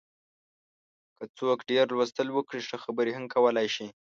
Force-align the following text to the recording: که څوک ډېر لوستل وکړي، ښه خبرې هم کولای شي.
که 1.15 1.23
څوک 1.37 1.59
ډېر 1.69 1.85
لوستل 1.95 2.27
وکړي، 2.33 2.61
ښه 2.67 2.77
خبرې 2.83 3.11
هم 3.13 3.25
کولای 3.33 3.67
شي. 3.75 3.87